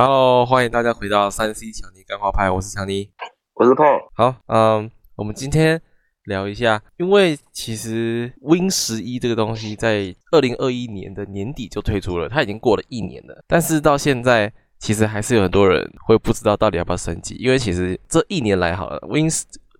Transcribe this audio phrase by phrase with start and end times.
[0.00, 3.10] Hello，欢迎大家回到三 C 强尼干花派，我是强尼。
[3.54, 3.98] 我是 Paul。
[4.14, 5.82] 好，嗯，我们今天
[6.26, 19.28] 聊一下，因为其实 Win 十一这个东西在二零二一年的年底就推出了，它已经过了一年了，但是到现在其实还是有很多人会不知道到底要不要升级，因为其实这一年来好了，Win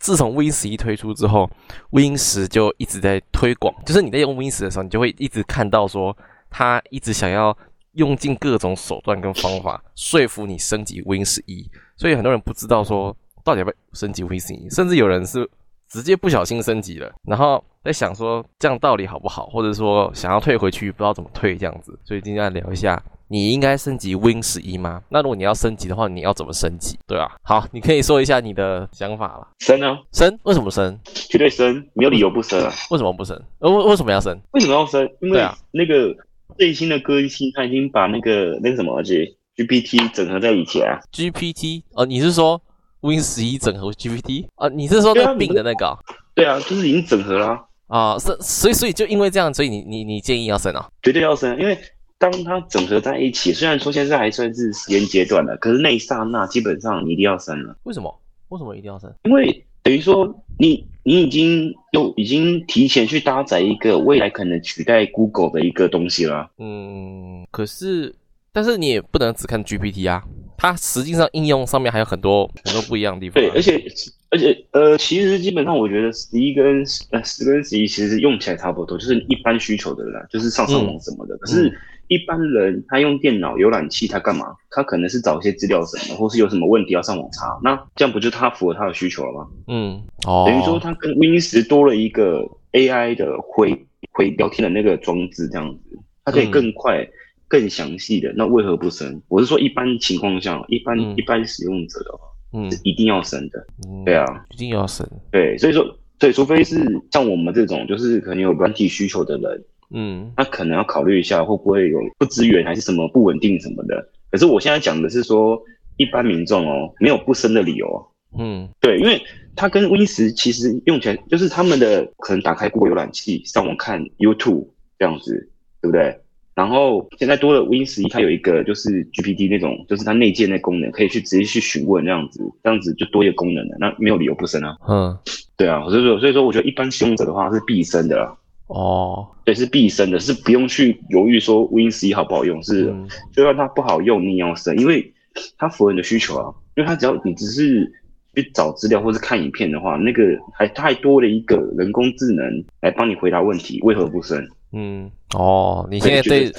[0.00, 1.48] 自从 Win 十一推出之后
[1.90, 6.16] ，Win 十就一直在推广，就是你在用 Win 十的时候，你就会一直看到说
[6.50, 7.56] 他一直想要。
[7.92, 15.48] 用尽各种手段跟方法说服你升级 Win 十一，所以很多人不知道说到底要不要升级 Win 十一，甚至有人是
[15.88, 21.98] 直接不小心升级了，然后在想说这样到底好不好，或者说想要退回去不知道怎么退这样子。
[22.04, 25.02] 所以今天来聊一下，你应该升级 Win 十一吗？
[25.08, 26.98] 那如果你要升级的话，你要怎么升级？
[27.06, 29.48] 对啊，好，你可以说一下你的想法了。
[29.60, 30.38] 升啊，升？
[30.42, 30.98] 为什么升？
[31.30, 32.70] 绝对升，没有理由不升啊。
[32.90, 33.40] 为什么不升？
[33.60, 34.38] 呃，为为什么要升？
[34.50, 35.08] 为什么要升？
[35.20, 36.14] 因为啊那个。
[36.58, 39.24] 最新的更新，他已经把那个那个什么，而且
[39.56, 40.98] GPT 整合在一起啊。
[41.12, 42.60] GPT 哦，你是说
[43.00, 44.68] Win 十一整合 GPT 啊？
[44.68, 45.96] 你是说那病的那个？
[46.34, 47.56] 对啊，就是已经整合了
[47.86, 48.18] 啊。
[48.18, 50.88] 是，所以所以就因为这样，所以你你你建议要升啊？
[51.02, 51.78] 绝对要升，因为
[52.18, 57.76] 当它整合在一起，虽然说现在还算是实验阶段的，可是那一刹那基本上你一定要升了。
[57.84, 58.12] 为什么？
[58.48, 59.08] 为什么一定要升？
[59.22, 60.84] 因为等于说你。
[61.08, 66.50] 你已经又已经提前去搭载一个未来可能取代 Google 的一个东西了。
[66.58, 68.14] 嗯，可是，
[68.52, 70.22] 但是你也不能只看 GPT 啊，
[70.58, 73.42] 它实际上应用上面还有很多很多不一样的地方。
[73.42, 73.82] 对，而且
[74.28, 81.34] 而且呃，其实基本上我觉得十一跟呃十跟十一其实用起来差不多，就是一般需求的啦，就是上上网什么的。
[81.38, 81.72] 可是。
[82.08, 84.46] 一般人他用电脑浏览器，他干嘛？
[84.70, 87.58] 他可能是找一些资料什么，或是有什么问题要上网查。
[87.62, 89.46] 那这样不就他符合他的需求了吗？
[89.68, 97.06] 嗯，哦，等于说他跟 Win 十多了一个 AI 的会会聊天的那个装置，这样子，它可以更快、
[97.46, 98.32] 更详细的。
[98.34, 99.20] 那为何不升？
[99.28, 103.66] 我是说一般情况下，一般一般使用者的话，嗯，是一定要升的。
[104.06, 105.06] 对啊，一定要升。
[105.30, 105.84] 对，所以说，
[106.18, 109.64] 对，除非是像我们这种，就是可能有软体需求的人。
[109.90, 114.08] 嗯，那可能要考虑一下会不会有不支援还是什么不稳定什么的。
[114.30, 115.58] 可是我现在讲的是说
[115.96, 118.06] 一般民众哦，没有不生的理由。
[118.38, 119.20] 嗯，对，因为
[119.56, 124.66] 它跟 Win 十其实用起来就是他们的可能打开 Google 浏览器上网看 YouTube
[124.98, 125.50] 这样子，
[125.80, 126.14] 对不对？
[126.54, 133.76] 然后现在多了 Win 十一，它有一个就是 GPT 那种，就是它内建的功能，可以去直接去询问这样子，这样子就多一个功能了。
[133.80, 134.76] 那没有理由不升啊。
[134.86, 135.16] 嗯，
[135.56, 138.36] 对啊，所以说所以说我觉得一般使用者的话是必升的。
[138.68, 142.94] 哦，对，是必升的，是不用去犹豫说 Win 十一好不好用，是
[143.32, 145.12] 就算它不好用，你也要升，因为
[145.56, 146.54] 它符合你的需求啊。
[146.76, 147.90] 因为它只要你只是
[148.34, 154.46] 去找资料或是看影片的话，那个还太多了一个人工智能来帮你回答问题，为何不升？
[154.72, 156.52] 嗯，哦，你现在对，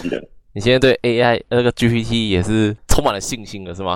[0.54, 3.96] 你现在对 AI 那个 GPT 也是充满了信心了，是吗？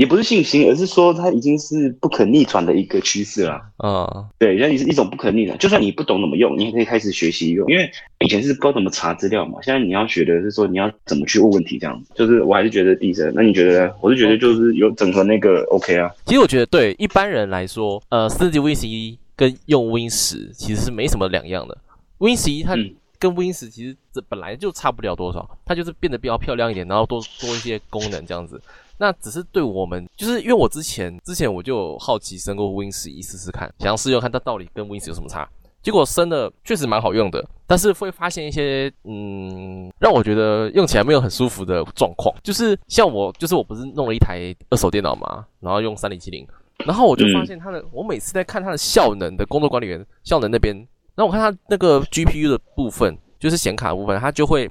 [0.00, 3.60] 也不是信心，而是说它已经是不可逆转的一个趋势了。
[3.84, 5.58] 嗯，对，那你是一种不可逆转。
[5.58, 7.70] 就算你不懂怎么用，你也可以开始学习用。
[7.70, 7.90] 因为
[8.20, 12.02] 以前是不知道怎么查资料嘛，现在你要学的是说你要怎么去问问题，这样。
[12.14, 13.94] 就是我还是觉得第一那你觉得？
[14.00, 16.10] 我是觉得就是有整合那个 OK 啊。
[16.24, 21.76] 其实我觉得对一般人来说，呃，升级 Win 十一跟用 Win 十其实是没什么两样的。
[22.16, 22.74] Win 十一它
[23.18, 28.58] 跟 Win 十其实这本来就差不了多少，它就是变得比较漂亮一点，然后多多一些功能这样子。
[29.00, 35.48] 那只是对我们，就是因为我之前之前我就好奇升过 Win 十一试试看，想试用看它到底跟 Win 十有什么差。
[35.82, 42.34] 结果升的确实蛮好用的，但是会发现一些嗯，让我觉得用起来没有很舒服的状况。
[42.42, 46.46] 就是像我，就是我不是弄了一台二手电脑嘛，然后用三零七零，
[46.84, 50.76] 然后我就发现它的，我每次在看它的效能的工作管理员效能那边，
[51.14, 54.70] 然后我看它那个 GPU 的部分，就是显卡部分，它就会。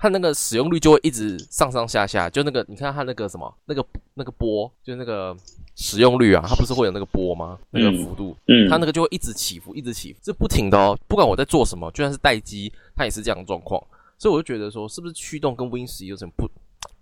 [0.00, 5.36] 它那个使用率就会一直上上下下，就那个你看它那个什么那个那个波，就那个
[5.74, 7.58] 使用率啊，它不是会有那个波吗？
[7.70, 10.96] 那个幅度，嗯，它那个就会一直起伏，一直起伏，是不停的哦。
[11.08, 13.82] 不管我在做什么，就算是待机，它也是这样的状况。
[14.16, 16.48] 所以我就觉得说，是不是驱动跟 Win 十有什么不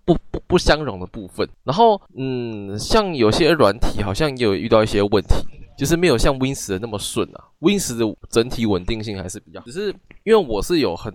[0.03, 1.47] 不不不相容的部分？
[1.63, 5.35] 然后，嗯，像有些软体好像也有遇到一些问题，
[5.77, 7.45] 就是没有像 Win 十的那么顺啊。
[7.59, 9.93] Win 十的整体稳定性还是比较，只是
[10.23, 11.13] 因为我是有很。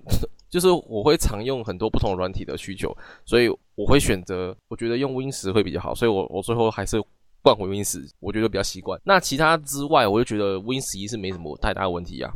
[0.52, 2.94] 就是我会常用很多不同软体的需求，
[3.24, 7.02] 所以我会选择我觉得用 Win 十会比较好，所以我我最后还是
[7.42, 9.00] 换回 Win 十，我觉得比较习惯。
[9.02, 12.30] 那其他之外，我就觉得 Win 十一是没什么太大的问题啊。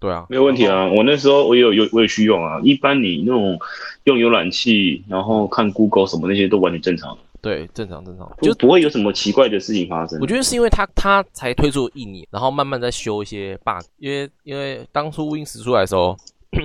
[0.00, 0.90] 对啊，没有问题啊。
[0.96, 2.60] 我那时候我也有有我也去用啊。
[2.64, 3.56] 一般你那种
[4.02, 7.16] 用浏览器，然后看 Google 什么那些都完全正常。
[7.40, 10.18] 对，正常正常，就不会有什么奇怪的事情发生。
[10.20, 16.16] 我觉得是因为它它才推出一年，然后慢慢在修一些 bug，因为因为当初 Win 十出来的时候。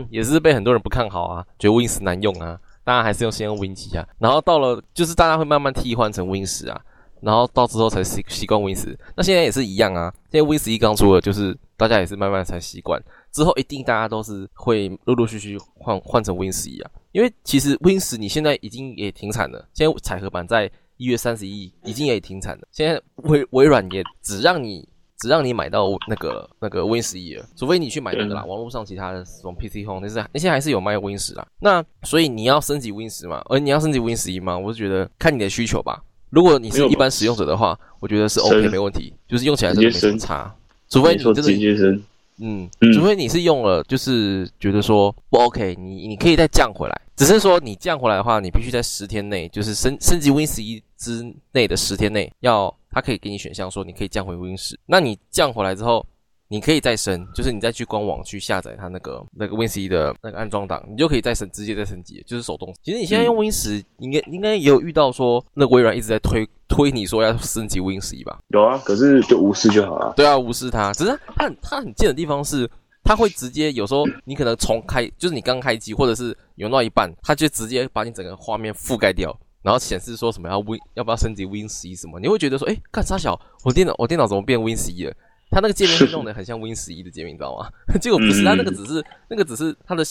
[0.10, 6.82] 也是被很多人不看好啊，觉得 Win 十难用啊，大家还是用先用 Win 七啊，然后到了就是大家会慢慢替换成 Win 十啊，
[7.22, 8.98] 然后到之后才习习惯 Win 十。
[9.16, 13.02] 那现在也是一样啊，现在 Win 十一刚出了，就是大家也是慢慢才习惯，
[13.32, 16.90] 之后一定大家都是会陆陆续续换换成 Win 十一啊。
[17.12, 24.88] 因为其实 Win 十你现在已经也停产了，现在彩盒版在一月三十一已经也停产了，现在微微软也只让你。
[25.24, 28.44] 只让你买到那个那个 Win 十一了，除非你去买那个啦。
[28.44, 31.48] 网络上其他的什么 PC Home 那是那些还是有卖 Win 十啦。
[31.62, 33.42] 那所以你要升级 Win 十嘛？
[33.46, 34.58] 而你要升级 Win 十一嘛？
[34.58, 36.04] 我是觉得看你的需求吧。
[36.30, 40.54] 如果你是一般使用者的话，我觉得是 OK 没问题，就是用起来真的没什么差。
[40.90, 42.00] 除非你真的
[42.40, 47.02] 嗯，除非你是用了就是觉得说不 OK，你你可以再降回来。
[47.16, 52.76] 只是说你降回来的话，你必须在十天内，就是升升级 Win 十一之内的十天内要。
[52.94, 54.80] 它可以给你选项说，你可以降回 Win 十。
[54.86, 56.06] 那你降回来之后，
[56.48, 62.72] 你可以再升，就是你再去官网去下载它那个那个 Win 十一的那个安装档，你就可以再升，直接再升级，就是手动。
[62.84, 68.40] 其实你现在用 Win 十，应该应该也有遇到说，那微软一直在推推你说要升级 Win 十一吧？
[68.50, 70.14] 有啊，可是就无视就好了。
[70.16, 70.94] 对啊，无视它。
[70.94, 72.70] 只是它它很贱的地方是，
[73.04, 79.36] 它会直接有时候你可能重开，就是你刚开机或者是用到一半，它就直接把你整个画面覆盖掉。
[79.64, 82.20] 然后显示说什么要 Win 要不要升级 Win 十一什么？
[82.20, 85.14] 你会觉得说，哎，看沙小，我电脑我电脑怎么变 Win 十一了？
[85.50, 87.70] 它那个界面是 弄得很像 Win 十一的界面，你知道吗？
[88.02, 90.04] 结果不是，它那个只是那个只是它的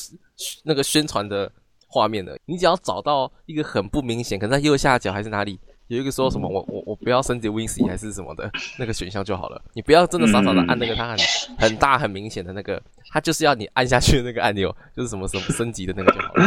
[0.64, 1.50] 那个宣传的
[1.86, 2.38] 画面的。
[2.46, 5.60] 你只要找到一个很不明显，可能在右下角还是哪里。
[5.96, 8.50] 有一个说什么我我我不要升级 Win 十一还是什么的
[8.80, 11.18] 那个选项就好了，你不要真的傻傻的按那个它很
[11.58, 12.80] 很大很明显的那个，
[13.12, 16.44] 它就是要你按下去的那个按钮， 就是什么什么升级的那个就好了。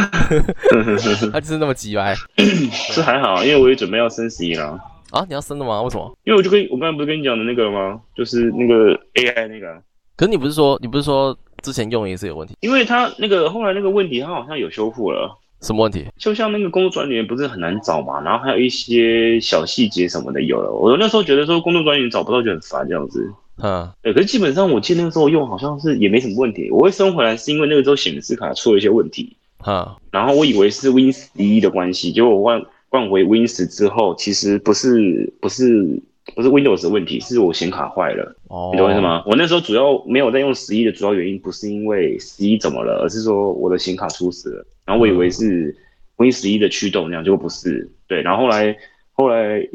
[1.32, 2.16] 它就是那么急歪，
[2.92, 4.80] 是还好，因为我也准备要升十一了。
[5.12, 5.80] 啊，你要升的吗？
[5.84, 6.18] 为什么？
[6.24, 8.02] 因为我就跟我刚才不是跟你讲的那个吗？
[8.16, 9.80] 就是那个 AI 那个。
[10.18, 12.56] 可是你不是说你不是说之前用也是有问题？
[12.62, 15.38] 因为它那个后来那个问题，它好像有修复了。
[15.66, 16.06] 什么问题？
[16.16, 20.72] 就像那个工作专员不是很难找嘛，然后还有一些小细节什么的有了。
[20.72, 23.28] 我那时候觉得说工作专员找不到就很烦这样子。
[23.64, 24.14] 嗯，对。
[24.14, 26.70] 可是基本上我记得那个时候用好像是也没什么问题。
[26.70, 29.36] 我会升回来是因为那个时候显示卡出了一些问题。
[29.66, 29.90] 嗯。
[30.12, 36.00] 然后我以为是 Win 十一的关系，结果我换换回 Win 十之后，其实不是不是
[36.36, 38.36] 不是 Windows 的问题，是我显卡坏了。
[38.50, 38.70] 哦。
[38.72, 39.24] 你懂我意思吗？
[39.26, 44.66] 我那时候主要没有在用十一的主要原因不是因为十一怎么了，而是说我的显卡出事了。
[44.86, 45.76] 然后我以为是
[46.18, 47.90] Win 十一的驱动那样，结果不是。
[48.08, 48.78] 对，然后后来
[49.14, 49.68] 后来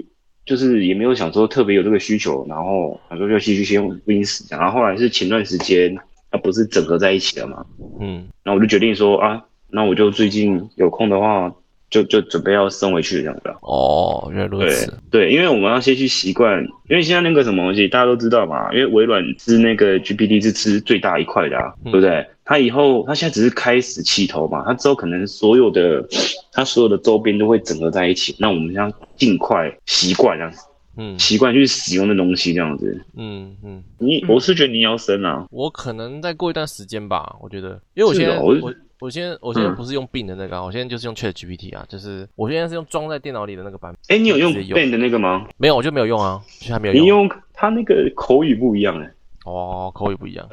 [0.46, 4.44] 就是也没有想说特别有这个需求，然后想说就继续先用 Win 十。
[4.50, 5.96] 然后后来是前段时间
[6.30, 7.66] 它不是整合在一起了嘛，
[8.00, 11.54] 嗯，然后我就决定说啊，那我就最近有空的话。
[11.90, 14.96] 就就准备要升回去这样子哦，原来如此。
[15.10, 22.24] 对，因为我们要先去习惯，因为现在那个什么东西大家都知道嘛，因为微软是那个 GPT 是吃最大一块的，对不对？
[22.50, 26.04] 它以后他现在只是开始起头嘛，他之后可能所有的
[26.50, 28.34] 他所有的周边都会整合在一起。
[28.40, 30.66] 那我们要尽快习惯这样子，
[30.96, 33.80] 嗯，习惯去使用的东西这样子，嗯嗯。
[33.98, 38.74] 你我是觉得你要生啊，我可能再过一段时间吧，我觉得，因为我现在我。
[39.00, 44.14] 我现在我现在不是用 Bing 的那个，我现在就是用 Chat GPT 啊，就是我现在是用装在电脑里的那个版本。
[44.14, 45.46] 哎，你有用 Bing 的那个吗？
[45.56, 47.02] 没有，我就没有用啊，就还没有用。
[47.02, 49.10] 你用它那个口语不一样哎。
[49.46, 50.46] 哦，口语不一样。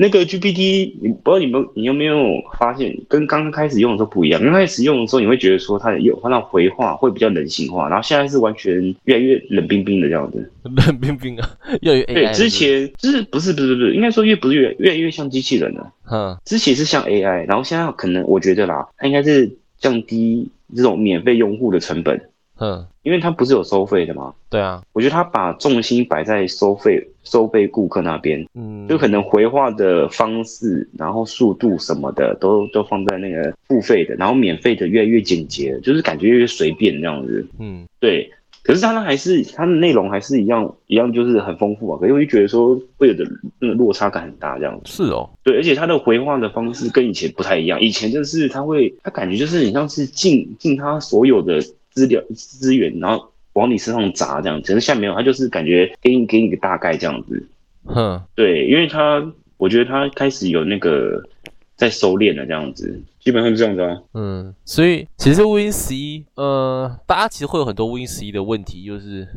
[0.00, 2.16] 那个 GPT，你不知道你们你有没有
[2.58, 4.42] 发现，跟刚刚开始用的时候不一样。
[4.42, 8.72] 刚开始用的时候，你会觉得说它有它那回话会比较人性化，然后现在是完全
[9.04, 10.50] 越来越冷冰冰的这样子。
[10.64, 11.50] 冷冰冰啊，
[11.82, 12.14] 越来越 AI。
[12.14, 15.92] 对，之前就是不是不是不是，应该说越不是越越来越像机器人了。
[16.10, 22.18] 嗯，之前是像 AI，然后现在可能我觉得啦，它应该是降低这种免费用户的成本。
[22.58, 24.32] 嗯，因为它不是有收费的吗？
[24.48, 37.46] 对啊，我觉得它把重心摆在收费、收费顾客那边，嗯，就可能回话的方式，然后速度什么的都都放在那个付费的，然后免费的越来越简洁，就是感觉越随便这样子。
[37.58, 38.30] 嗯，对。
[38.62, 41.98] 可是它呢还是他的内容还是一样一样，就是很丰富啊。
[42.00, 43.24] 可是我就觉得说会有的
[43.58, 44.92] 那个落差感很大这样子。
[44.92, 51.60] 是哦，对，而且他的回话的方式跟以前不太一样，以前就是他会，他感觉就是你像是进进他所有的。
[51.92, 57.46] 资料资源，然后往你身上砸这样，可是现在没有，他就是感觉给你给你个大概这样子。
[57.84, 59.22] 哼，对，因为他
[59.58, 61.22] 我觉得他开始有那个
[61.76, 64.00] 在收敛了这样子，基本上是这样子啊。
[64.14, 69.28] 嗯，所以其实 Win 十一，呃，大家其实会有很多 Win 十一的问题，就是。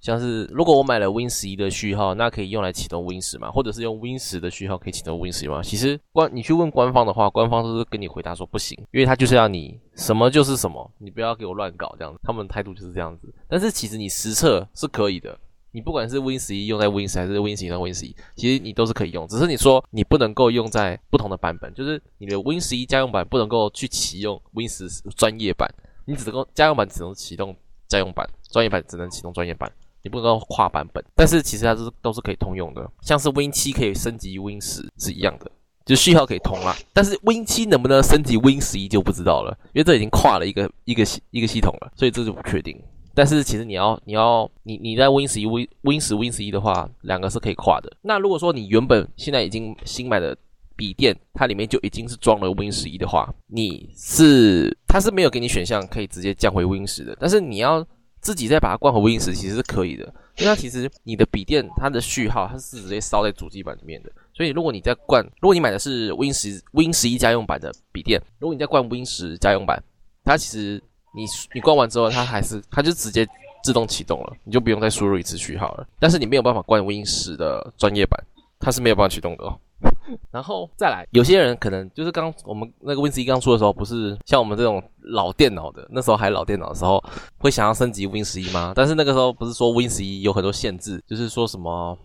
[0.00, 3.50] 像是如果我买了 Win 十一的序号，那可以用来启动 Win 十吗？
[3.50, 5.62] 或者是用 Win 十的序号可以启动 Win 十吗？
[5.62, 13.34] 其实官你去问官方的话，官方都是跟你回答说不行，因为他就是要你什么就是什么，你不要给我乱搞这样子，他们态度就是这样子。
[13.48, 15.36] 但是其实你实测是可以的，
[15.72, 25.68] 你不管是 Win 十一用在 Win 十还是 Win 十一用 Win 十一，其实你都是可以用，只是你说你不能够用在不同的版本，就是你的 Win 十一家用版不能够去启用 Win 十专业版，
[26.04, 27.54] 你只能够家用版只能启动
[27.88, 29.70] 家用版，专业版只能启动专业版，
[30.08, 31.04] 不能够跨版本。
[31.14, 35.50] 但是其实它是都是可以通用的，像是 Win 七可以升级 Win 十是一样的。
[35.84, 42.78] 就序号可以通啦，但是 Win 七能不能升级 Win 十一就不知道了，因为这已经跨了一个一个系一个系统了，所以这就不确定。
[43.14, 47.90] 但是其实你要你要你你在 Win 十一 Win Win 十 Win 十一的话，两个是可以跨的。
[48.02, 50.36] 那如果说你原本现在已经新买的
[50.76, 57.82] 笔电，它里面就已经是装了 Win 十一的话，你是它是没有给你选项可以直接降回 Win 十的，但是你要
[58.28, 60.04] 自己再把它灌回 Win 十，其实是可以的。
[60.36, 64.12] 因为它其实你的笔电它的序号它是直接烧在主机板里面的。
[64.34, 69.82] 所以，如果你在灌，如果你买的是 Win 十 Win 十一家用版的笔电，如果你在灌 Win 十家用版，
[70.24, 70.78] 它其实
[71.16, 73.26] 你你灌完之后，它还是它就直接
[73.64, 75.88] 自动启动了，你就不用再输入一次序号了。
[75.98, 78.22] 但是你没有办法灌 Win 十的专业版，
[78.60, 79.58] 它是没有办法启动的哦。
[80.30, 87.02] 然后再来，有些人可能就是刚我们那个 Win 十一刚出的时候，不是像我们这种老电脑的，那时候还老电脑的时候，
[87.38, 88.72] 会想要升级 Win 十一吗？
[88.74, 91.96] 但是那个时候不是说 Win 十一有很多限制，就是说什么。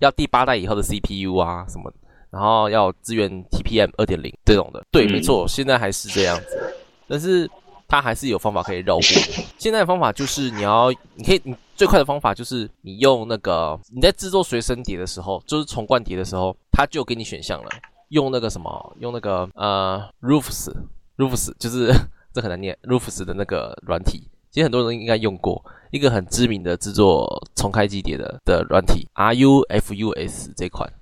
[0.00, 1.92] 要第八代以后的 CPU 啊什么，
[2.30, 6.74] 然后要支援 TPM 二点零这种的，对，没错，现在还是这样子，
[7.06, 7.46] 但是
[7.90, 9.02] 它还是有方法可以绕过。
[9.58, 17.68] 现在的方法就是你要，你可以，你最快的方法就是你用那个你在制作随身碟的时候，就是重灌碟的时候，它就给你选项了，
[18.10, 21.92] 用那个什么，用那个呃 Rufus，Rufus 就是
[22.32, 24.28] 这很难念，Rufus 的那个软体。
[24.52, 30.92] 其实很多人应该用过一个很知名的制作重开机碟的的软体，Rufus 这款。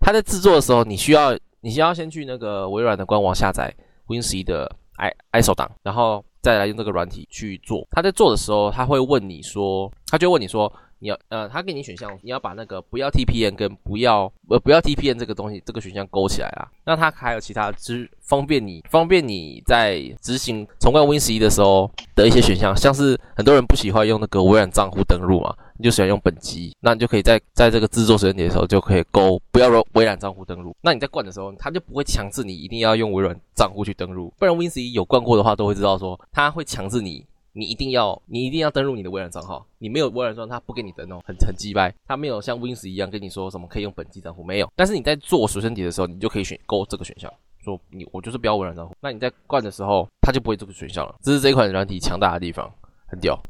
[0.00, 3.74] 它在制作的时候，你需要你需要先去那个微软的官网下载
[4.06, 7.86] Win 十一的 i ISO 档，然后再来用这个软体去做。
[7.90, 10.72] 他在做的时候，他会问你说，他就问你说。
[10.98, 16.66] 你要呃，他给你选项，你要把那个不要 TPN 跟不要呃不要 TPN 这个东西这个选项勾起来啊。
[16.84, 30.74] 那它还有其他之方便你方便你在执行重灌 Win 十一的时候的一些选项，像是很多人不喜欢用那个微软账户登录嘛，你就喜欢用本机，那你就可以在在这个制作时间点的时候就可以勾不要微软账户登录。
[30.80, 37.26] 那你在灌的时候，它就不会强制你一定要用微软账户去登录，不然 Win 十一有灌过的话都会知道说，它会强制你。
[37.56, 39.66] 你一定要，你一定要登录你的微软账号。
[39.78, 41.92] 你没有微软账号，他不给你登哦，很很鸡掰。
[42.06, 44.70] 他没有像 Win 十一样跟你说什么可以用本机账户，没有。
[44.76, 47.32] 但是你在做随身碟的时候，你就可以选勾这个选项，
[47.64, 48.94] 说你我就是不要微软账户。
[49.00, 51.16] 那你在灌的时候，他就不会这个选项了。
[51.22, 52.70] 这是这一款软体强大的地方，
[53.06, 53.40] 很屌。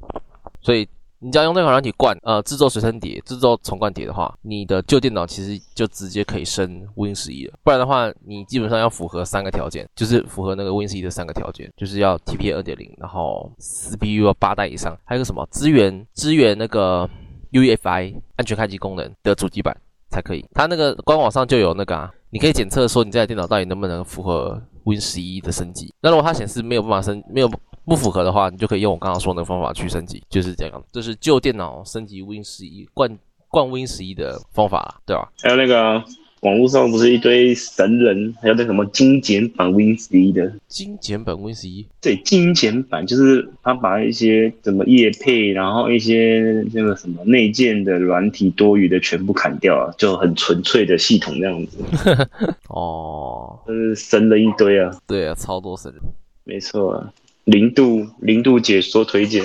[0.60, 0.88] 所以。
[1.26, 7.54] 你只要用那款软体灌，呃，制作随身碟、制作重灌碟的话，你的旧电脑其实就直接可以升 Win 十一了。
[7.64, 17.10] 不然的话，你基本上要符合三个条件，就是符合那个 Win 十一的三个条件，就是要 TPA 二点零，然后 CPU 要八代以上，还有个什么支援支援那个
[17.50, 19.76] UEFI 安全开机功能的主机板
[20.08, 20.46] 才可以。
[20.54, 25.92] 它那个官网上就有那个，啊，你可以检测说你这台电脑到底能不能符合 Win 十一的升级。
[26.00, 27.50] 那如果它显示没有办法升，没有。
[27.86, 30.84] 不符合的话，你就可以用我刚刚说那个方法去升级，就是这样。
[30.92, 33.16] 这是旧电脑升级 Win 十一灌
[33.48, 35.30] 灌 Win 十一的方法，对吧？
[35.40, 36.02] 还有那个
[36.40, 41.86] 网络上不是一堆神人，还有那什么精简版 Win 十一的精简版 Win 十一？
[42.00, 51.78] 对，精简版就是他把一些什么叶配，然后一些那个什么内建的软体多余的全部砍掉啊，就很纯粹的系统那样子。
[52.68, 54.90] 哦，就是神人一堆啊！
[55.06, 56.02] 对啊，超多神人，
[56.44, 57.02] 没错。
[57.46, 59.44] 零度零度解说推荐，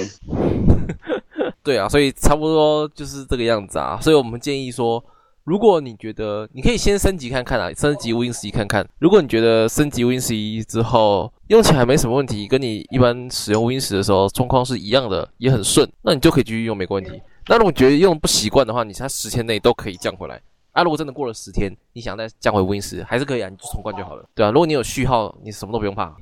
[1.63, 3.99] 对啊，所以差不多就是这个样子啊。
[4.01, 5.03] 所以我们建议说，
[5.43, 8.83] 如果你觉得你可以先升级看看啊，升级 Win 十一看看。
[8.97, 17.21] 如果你觉得升级 Win 十一之后用起来没什么问题，跟你一般使用 Win 十的时候状况是一样的，也很顺，那你就可以继续用，没问题。
[17.47, 20.41] 那如果觉得用不习惯的话，你在十天内都可以降回来。
[20.71, 24.49] 啊，如果真的过了十天，你想再降回 Win 十，还是可以啊，你就重灌就好了，对啊。
[24.49, 26.15] 如果你有序号，你什么都不用怕。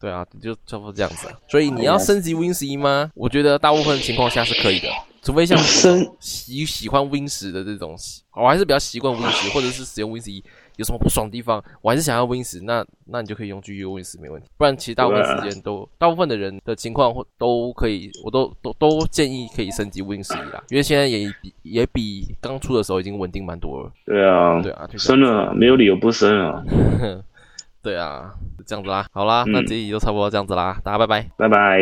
[0.00, 1.28] 对啊，就差不多这样子。
[1.48, 3.10] 所以你要升级 Win 十一吗？
[3.14, 4.88] 我觉得大部分情况下是可以的，
[5.22, 5.58] 除非像
[6.18, 7.94] 喜喜欢 Win 十的这种，
[8.34, 10.42] 我还是比较习惯 Win 十，或者是使用 Win 十一。
[10.76, 14.48] 有什么不爽的地方，我还是想要 Win 十，那那你就可以用 G U Win 十没问题。
[14.56, 23.92] 不然其实大部分时间都，大部分的人的情况或都可以，我都都都建议可以升级 Win 十一啦，因为现在也比也比刚出的时候已经稳定蛮多了。
[24.06, 26.64] 对啊，对啊，升了，没有理由不升啊。
[27.82, 28.30] 对啊，
[28.66, 31.80] 这样子啦，好啦，那这一集就差不多这样子啦，大家拜拜，拜拜。